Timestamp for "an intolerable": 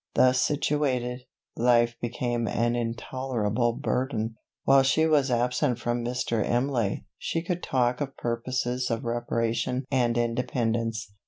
2.47-3.73